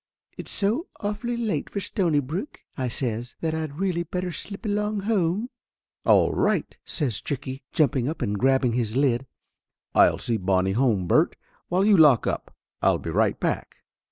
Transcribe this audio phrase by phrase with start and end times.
[0.35, 5.51] "It's so awfully late for Stonybrook," I says, "that I'd really better slip along home!"
[6.07, 9.27] "All right!" says Stricky, jumping up and grabbing his lid.
[9.93, 11.35] "I'll see Bonnie home, Bert,
[11.67, 12.51] while you lock up.
[12.81, 13.83] I'll be right back."